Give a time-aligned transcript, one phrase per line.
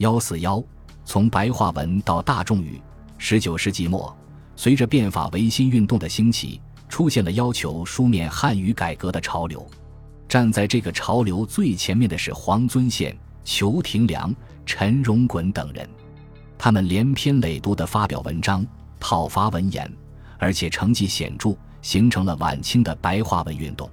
[0.00, 0.64] 幺四幺，
[1.04, 2.80] 从白话文到大众语。
[3.18, 4.16] 十九世纪末，
[4.56, 9.66] 随着变法维新运动的兴起，出现了要求书面汉语改革的潮流。
[10.26, 14.34] 站在这个潮流最前面的是黄遵宪、裘廷良、
[14.64, 15.86] 陈荣衮等人，
[16.56, 18.66] 他们连篇累牍地发表文章
[18.98, 19.92] 讨伐文言，
[20.38, 23.86] 而且成绩显著，形成了晚清的白话文运动。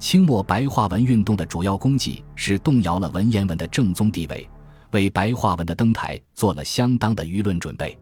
[0.00, 4.44] 清末白话文运动的主要功绩是动摇了文言文的正宗地位。
[4.92, 7.96] 为白话文的登台做了相当的舆论准备，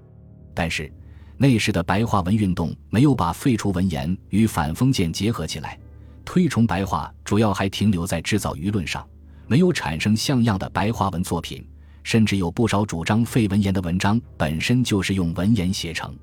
[0.52, 0.92] 但是
[1.36, 5.78] 那时的白话文运动没有把废除文言与反封建结合起来，
[6.24, 9.06] 推崇白话主要还停留在制造舆论上，
[9.46, 11.66] 没有产生像样的白话文作品，
[12.02, 16.16] 甚至有不少主张废文言的文章本身就是用文言写成，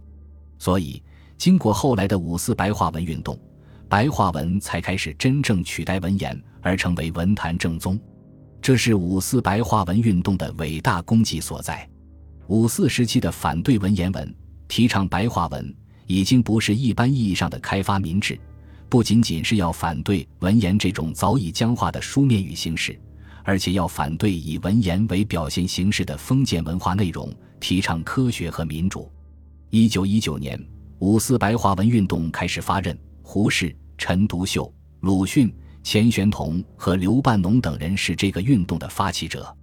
[0.58, 1.02] 所以
[1.38, 3.38] 经过后来的五四白话文运动，
[3.90, 8.00] 白话文才开始真正取代文言而成为文坛正宗。
[8.62, 11.88] 这是五四白话文运动的伟大功绩所在。
[12.46, 14.36] 五四时期的反对文言文、
[14.68, 18.40] 提倡白话文，已经不是一般意义上的开发民智，
[18.88, 23.00] 不仅仅是要反对文言这种早已僵化的书面语形式，
[23.44, 29.12] 而且要反对以文言为表现形式的封建文化内容，提倡科学和民主。
[29.72, 30.64] 一九一九年，
[31.00, 35.52] 五四白话文运动开始发轫，胡适、陈独秀、鲁迅。
[35.84, 39.56] 钱玄同和刘半农等人是这个运动的发起者。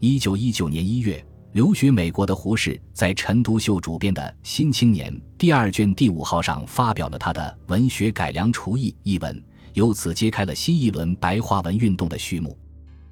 [0.00, 9.42] 一九一九年一月，留学美国的胡适在陈独秀主编的《新青年》第二卷第五号上发表了他的《文学改良刍议》一文，
[9.74, 12.56] 由此揭开了新一轮白话文运动的序幕。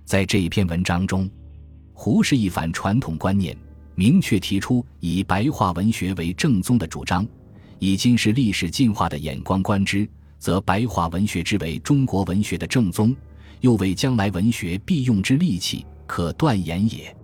[0.05, 1.28] 在这一篇文章中，
[1.92, 3.56] 胡适一反传统观念，
[3.94, 7.27] 明确提出以白话文学为正宗的主张。
[7.78, 10.08] 以今是历史进化的眼光观之。
[10.45, 13.17] 则白话文学之为中国文学的正宗，
[13.62, 17.17] 又为将来文学必用之利器，可断言也。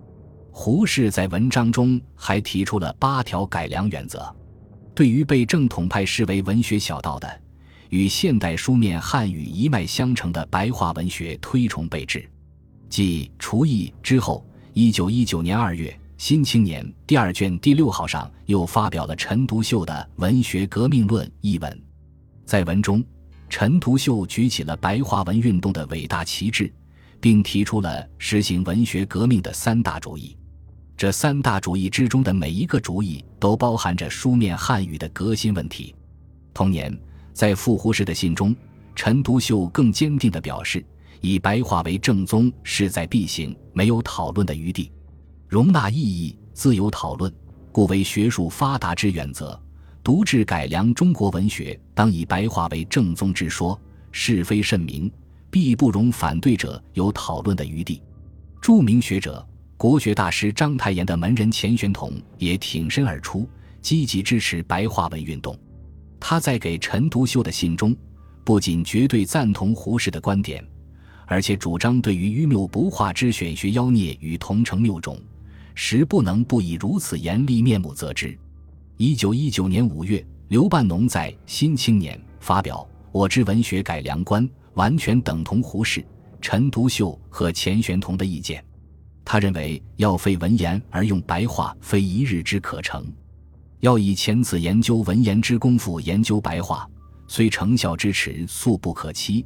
[0.49, 4.27] 胡适在文章中还提出了八条改良原则，
[4.95, 7.41] 对于被正统派视为文学小道的，
[7.89, 12.27] 与现代书面汉语一脉相承的白话文学推崇备至。
[12.89, 14.43] 继《厨艺》之后，
[14.73, 21.81] 一九一九年二月，《新青年》第二卷第六号上又发表了陈独秀的《文学革命论》一文。
[22.51, 23.01] 在文中，
[23.47, 26.69] 陈独秀举起了白话文运动的伟大旗帜，
[27.21, 30.35] 并提出了实行文学革命的三大主义。
[30.97, 35.95] 这三大主义之中的每一个主义都包含着书面汉语的革新问题。
[36.53, 36.93] 同年，
[37.31, 38.53] 在赴胡适的信中，
[38.97, 40.85] 陈独秀更坚定地表示，
[41.21, 44.91] 以白话为正宗势在必行，没有讨论的余地，
[45.47, 47.33] 容纳异议，自由讨论，
[47.71, 49.57] 故为学术发达之原则。
[50.03, 53.79] 独治改良中国文学，当以白话为正宗之说，
[54.11, 55.11] 是非甚明，
[55.51, 58.01] 必不容反对者有讨论的余地。
[58.59, 59.47] 著名学者、
[59.77, 63.47] 国学大师章太炎的门人钱玄同也挺身而出，
[63.79, 65.55] 积极支持白话文运动。
[66.19, 67.95] 他在给陈独秀的信中，
[68.43, 70.65] 不仅绝对赞同胡适的观点，
[71.27, 75.15] 而且主张对于愚谬不化之选学妖孽与同城谬种，
[75.75, 78.35] 实不能不以如此严厉面目责之。
[79.03, 86.05] 一九一九年五月，刘半农在《新青年》发表《我之文学改良观》，完全等同胡适、
[86.39, 88.63] 陈独秀和钱玄同的意见。
[89.25, 93.01] 他认为，要废文言而用白话，非一日之可成；
[93.79, 96.87] 要以前此研究文言之功夫研究白话，
[97.27, 99.43] 虽成效之迟，素不可期。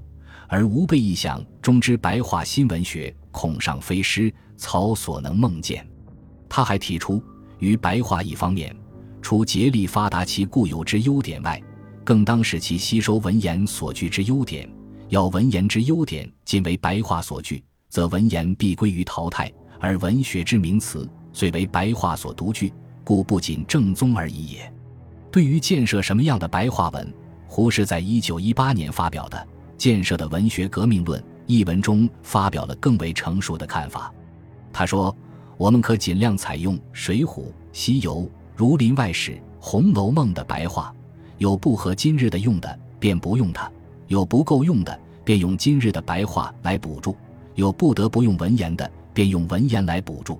[0.50, 5.88] 而吾辈一想中之白话新文学，恐尚非师曹所能梦见。
[6.50, 7.24] 他还提出，
[7.60, 8.76] 于白话一方面。
[9.26, 11.60] 除竭力发达其固有之优点外，
[12.04, 14.70] 更当使其吸收文言所具之优点。
[15.10, 19.52] 要文言之优点尽为白话所具，则文言必归于淘汰。
[19.80, 22.72] 而文学之名词虽为白话所独具，
[23.04, 24.72] 故不仅正宗而已也。
[25.32, 27.12] 对于建设什么样的白话文，
[27.48, 29.38] 胡适在一九一八年发表的
[29.76, 34.14] 《建设的文学革命论》一文中发表了更为成熟的看法。
[34.72, 35.18] 他说
[35.58, 37.26] ：“我们可尽量采用《水浒》
[37.74, 38.18] 《西游》。”
[38.56, 40.94] 《儒林外史》《红楼梦》的白话，
[41.40, 43.70] 有不合今日的用的，便不用它；
[44.08, 47.14] 有不够用的，便用今日的白话来补助；
[47.56, 50.40] 有不得不用文言的，便用文言来补助。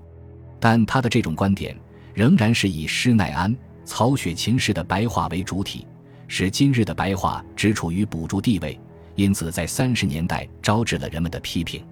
[0.62, 1.78] 但他的这种观点，
[2.14, 3.54] 仍然是以施耐庵、
[3.84, 5.86] 曹雪芹式的白话为主体，
[6.30, 8.80] 使今日的白话只处于补助地位，
[9.16, 11.86] 因此在三十年代招致了人们的批评。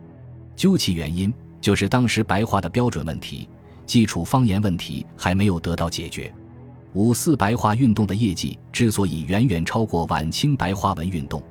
[0.55, 3.49] 究其原因，就是当时白话的标准问题。
[3.85, 6.33] 基础方言问题还没有得到解决。
[6.93, 11.41] 五四白话运动的业绩之所以远远超过晚清白话文运动，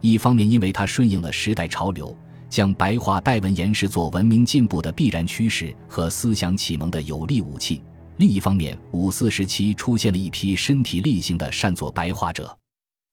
[0.00, 2.16] 一方面因为它顺应了时代潮流，
[2.48, 7.82] 将白话代文言视作文明进步的必然趋势和思想启蒙的有力武器。
[8.16, 12.54] 另一方面，五四时期出现了一批身体力行的善作白话者。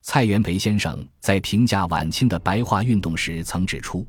[0.01, 4.05] 蔡元培先生在评价晚清的白话运动时曾指出，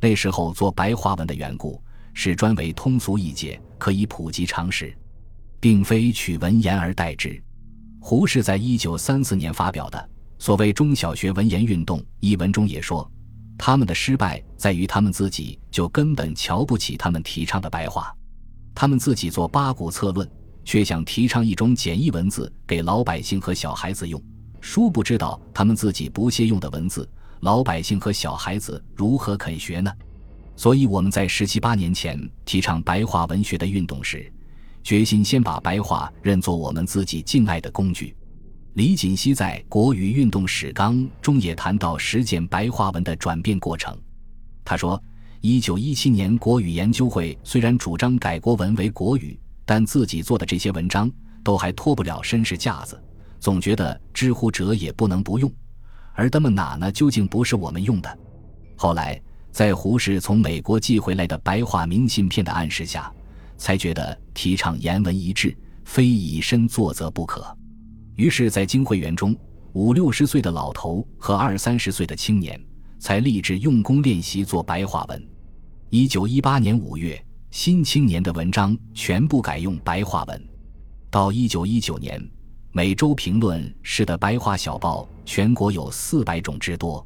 [0.00, 1.80] 那时候做白话文的缘故
[2.14, 4.96] 是专为通俗易解，可以普及常识，
[5.58, 7.42] 并非取文言而代之。
[7.98, 13.10] 胡适在一九三四年发表的所谓中小学文言运动一文中也说，
[13.58, 18.14] 他们的失败在于他们自己就根本瞧不起他们提倡的白话，
[18.74, 20.30] 他们自己做八股策论。
[20.62, 24.22] 却想提倡一种简易文字给老百姓和小孩子用，
[24.60, 27.08] 殊不知道他们自己不屑用的文字，
[27.40, 29.90] 老百姓和小孩子如何肯学呢？
[30.60, 34.30] 所以我们在十七八年前提倡白话文学的运动时，
[34.82, 38.14] 决心先把白话认作我们自己敬爱的工具。
[38.74, 43.98] 李锦熙在《国语运动史纲》中也谈到实践白话文的转变过程。
[44.62, 45.02] 他说
[45.40, 51.10] ：“一九一七年国语研究会虽然主张改国文为国语。”但自己做的这些文章
[51.42, 53.02] 都还脱不了绅士架子，
[53.38, 55.50] 总觉得知乎者也不能不用，
[56.12, 56.92] 而他们哪呢？
[56.92, 58.18] 究竟不是我们用的。
[58.76, 59.18] 后来
[59.52, 63.12] 在胡适从美国寄回来的白话明信片的暗示下，
[63.56, 67.56] 才觉得提倡言文一致，非以身作则不可。
[68.16, 69.36] 于是，在经会员中，
[69.72, 72.60] 五六十岁的老头和二三十岁的青年
[72.98, 75.28] 才立志用功练习做白话文。
[75.88, 77.22] 一九一八年五月。
[77.52, 80.48] 新青年的文章全部改用白话文。
[81.10, 82.24] 到一九一九年，
[82.70, 87.04] 每周评论式的白话小报全国有四百种之多。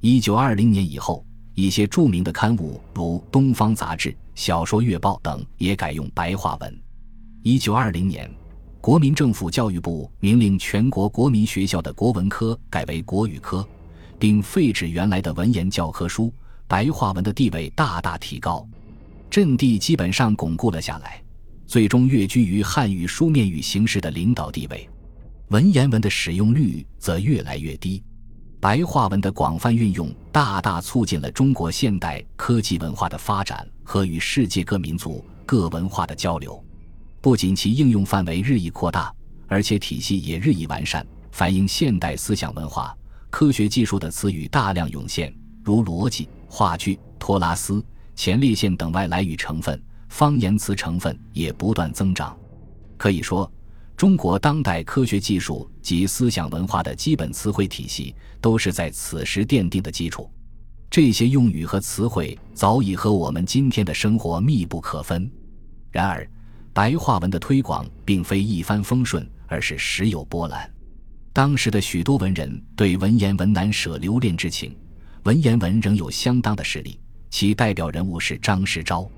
[0.00, 1.24] 一九二零年以后，
[1.56, 6.80] 一些著名的刊物如《东方杂志》《小说月报》等也改用白话文。
[7.42, 8.30] 一九二零年，
[8.78, 13.66] 国民政府教育部明令全国国民学校的国文科改为国语科，
[14.18, 16.30] 并废止原来的文言教科书，
[16.68, 18.68] 白话文的地位大大提高。
[19.30, 21.22] 阵地基本上巩固了下来，
[21.66, 24.86] 最终跃居于汉语书面语形式的领导地位。
[25.48, 28.02] 文言文的使用率则越来越低，
[28.58, 36.62] 白话文的广泛运用大大促进了中国现代科技文化的发展和与世界各民族各文化的交流。
[37.20, 39.12] 不仅其应用范围日益扩大，
[39.46, 42.96] 而且体系也日益完善，反映现代思想文化、
[43.30, 47.84] 科学技术的词语大量涌现，如逻辑、话剧、托拉斯。
[48.14, 52.34] 前列腺等外来语成分、方言词成分也不断增长，
[52.96, 53.50] 可以说，
[53.96, 60.30] 中国当代科学技术及思想文化的基本词汇体系都是在此时奠定的基础。
[60.90, 65.30] 这些用语和词汇早已和我们今天的生活密不可分。
[65.90, 66.28] 然而，
[66.74, 70.70] 白话文的推广并非一帆风顺，而是时有波澜。
[71.32, 74.76] 当时的许多文人对文言文难舍留恋之情，
[75.24, 77.00] 文言文仍有相当的实力。
[77.30, 79.08] 其代表人物是张世钊。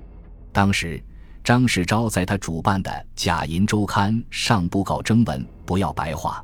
[0.51, 1.01] 当时，
[1.43, 6.43] 张世钊在他主办的《假银周刊》上布告征文，不要白话。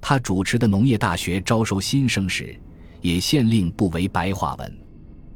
[0.00, 2.56] 他主持的农业大学招收新生时，
[3.00, 4.78] 也限令不为白话文。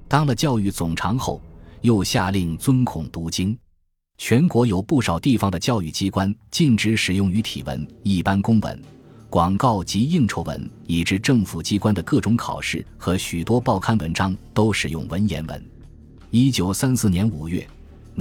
[0.06, 1.40] 当了教育总长后，
[1.80, 3.56] 又下令尊孔读经。
[4.18, 8.82] 全国有不少地方的教育机关禁止使用语体文、一般公文。
[9.30, 15.70] 广告及应酬文，以致政府机关的各种考试和许多报刊文章都使用文言文。
[16.30, 17.66] 一九三四年五月，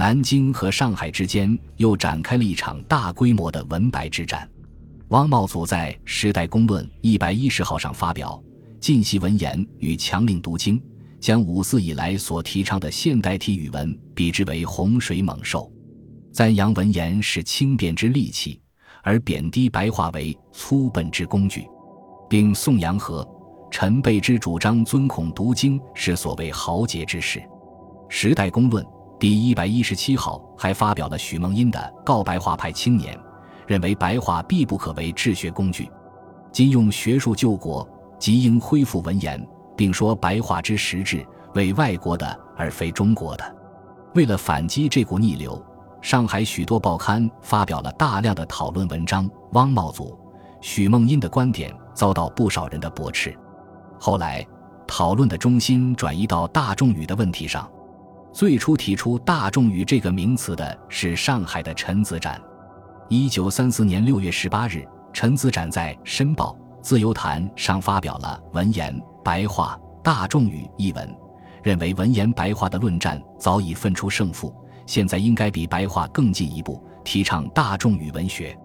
[0.00, 4.48] 南京和上海之间又展开了一场大规模的文白之战。
[5.08, 8.42] 汪茂祖在《时代公论》一百一十号上发表，
[8.80, 10.82] 禁习文言与强令读经，
[11.20, 15.70] 将五四以来所提倡的现代体语文比之为洪水猛兽，
[16.32, 18.58] 赞扬文言是轻便之利器。
[19.02, 21.66] 而贬低白话为粗笨之工具，
[22.26, 23.26] 并颂扬和、
[23.70, 27.38] 陈备之主张尊孔读经是所谓豪杰之事。
[28.08, 28.82] 《时代公论》
[29.20, 33.14] 第一百一十七号还发表了许梦因的《告白话派青年》，
[33.66, 35.90] 认为白话必不可为治学工具，
[36.50, 37.86] 今用学术救国，
[38.18, 39.46] 即应恢复文言，
[39.76, 41.24] 并说白话之实质
[41.54, 43.56] 为外国的而非中国的。
[44.14, 45.62] 为了反击这股逆流。
[46.02, 50.18] 上海许多报刊发表了大量的讨论文章，汪茂祖、
[50.62, 53.38] 许梦因的观点遭到不少人的驳斥。
[53.98, 54.42] 后来，
[54.86, 57.70] 讨论的中心转移到大众语的问题上。
[58.32, 62.40] 最初提出“大众语”这个名词的是上海的陈子展。
[63.08, 71.12] 一九三四年六月十八日，陈子展在《申报》《自由谈》上发表了《文言白话大众语》一文，
[71.62, 74.54] 认为文言白话的论战早已分出胜负。
[74.86, 78.56] 现在应该比白话更进一步，提倡大众语文学，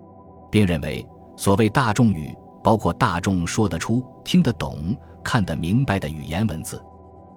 [0.51, 1.05] 并认为
[1.36, 6.79] 所谓大众语，包括大众说得出、听得懂、看得明白的语言文字。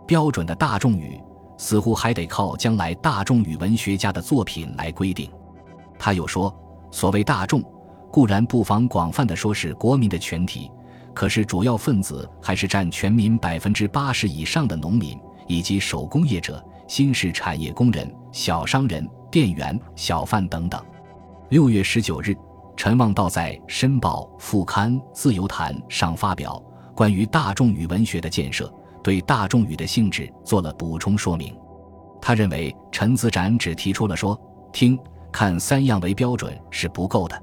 [0.06, 1.20] 标准的大众语
[1.58, 5.30] 似乎还得靠将来大众语文学家的作品来规定。
[5.98, 6.54] 他又说
[6.90, 7.60] ：“所谓大众，
[8.10, 10.70] 固然不妨广泛的说是国民的全体，
[11.12, 20.80] 可是主要分子还是占全民百分之八十以上的农民以及手工业者、新式产业工人、小商人、店员、小贩等等。”
[21.50, 22.36] 六月十九日，
[22.76, 26.62] 陈望道在《申报》副刊《自由谈》上发表
[26.94, 28.72] 关于大众语文学的建设，
[29.08, 31.56] 对大众语的性质做了补充说明。
[32.20, 34.38] 他认为陈子展只提出了说、
[34.70, 34.98] 听、
[35.32, 37.42] 看三样为标准是不够的，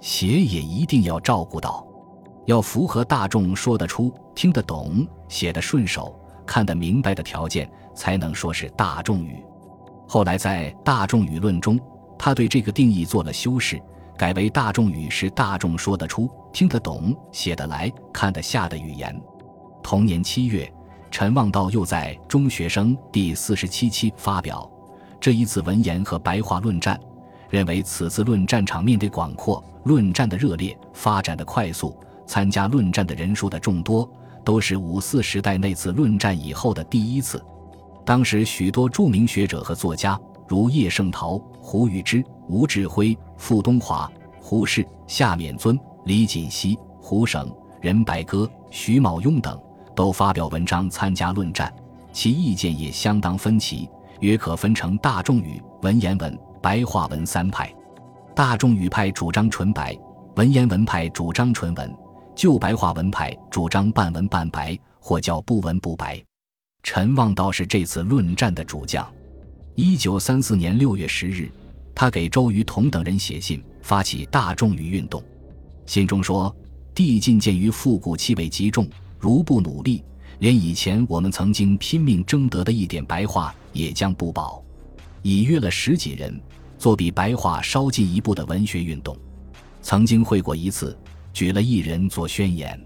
[0.00, 1.86] 写也一定要照顾到，
[2.46, 9.44] 要符合大众说得出、听得懂、写得顺手、看得明白的条件，才能说是大众语。
[10.08, 11.78] 后来在《大众语论》中。
[12.16, 13.78] 他对这个定义做了修饰，
[14.16, 19.20] 改为大众语是大众说得出、听得懂、写得来、看得下的语言。
[19.82, 20.72] 同年七月，
[21.14, 24.68] 陈望道又在《中学生》第四十七期发表
[25.20, 26.98] 这一次文言和白话论战，
[27.48, 34.10] 认为此次论战场面的广阔、论战的热烈、发展的快速、参加论战的人数的众多，
[34.42, 37.40] 都是五四时代那次论战以后的第一次。
[38.04, 40.18] 当时许多著名学者和作家。
[40.48, 47.48] 如叶圣陶、胡宇之、吴志辉、傅东华、胡适、夏勉尊、李锦熙、胡省、
[47.80, 49.56] 任白鸽、徐茂庸等，
[49.94, 51.72] 都发表文章参加论战，
[52.12, 53.88] 其意见也相当分歧，
[54.20, 57.72] 约可分成大众语、文言文、白话文三派。
[58.34, 59.96] 大众语派主张纯白，
[60.36, 61.96] 文言文派主张纯文，
[62.34, 66.22] 旧白话文派主张半文半白，或叫不文不白。
[66.82, 69.06] 陈望道是这次论战的主将。
[69.76, 71.50] 一九三四年六月十日，
[71.94, 75.22] 他给周瑜同等人写信，发起大众语运动。
[75.86, 76.54] 信中说
[76.94, 78.88] ：“帝进鉴于复古气味极重，
[79.24, 80.04] 如不努力，
[80.40, 84.62] 连以前我们曾经拼命争得的一点白话也将不保。”
[85.24, 86.38] 已约了十几人
[86.76, 89.16] 做比白话稍进一步的文学运动。
[89.80, 90.94] 曾经会过一次，
[91.32, 92.78] 举了一人做宣言。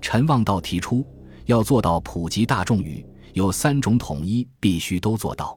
[0.00, 1.06] 陈望道提出
[1.46, 5.56] 要做到普及大众语，有三种统一必须都做到。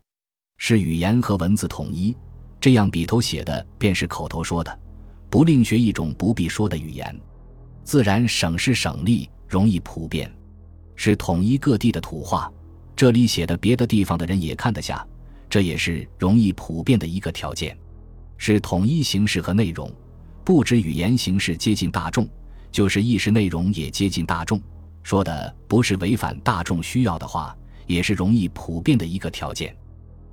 [0.58, 2.16] 是语言和文字统一，
[2.60, 4.80] 这样笔头写的便是口头说的，
[5.32, 7.20] 不另学一种不必说的语言，
[7.84, 10.31] 自然省事省力，容易普遍。
[10.96, 12.50] 是统一各地的土话，
[12.96, 15.05] 这里写的别的地方的人也看得下，
[15.50, 17.77] 这也是容易普遍的一个条件。
[18.38, 19.91] 是统一形式和内容，
[20.46, 22.25] 不止语言形式接近大众，
[22.72, 24.62] 就是意识内容也接近大众，
[25.03, 27.53] 说的不是违反大众需要的话，
[27.88, 29.75] 也是容易普遍的一个条件。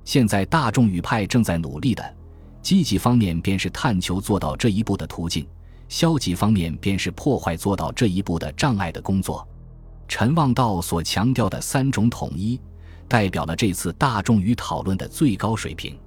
[0.05, 2.15] 现在大众语派正在努力的
[2.61, 5.43] 积极方面，便是探求做到这一步的途径；
[5.89, 9.45] 消极方面，便是破坏做到这一步的障碍的工作。
[10.07, 12.59] 陈望道所强调的三种统一，
[13.07, 15.99] 代表了这次大众与讨论的最高水平。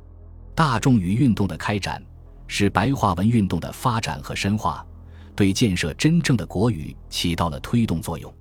[0.54, 2.02] 大众与运动的开展，
[2.46, 4.86] 使白话文运动的发展和深化，
[5.34, 8.32] 对建设真正的国语起到了推动作用。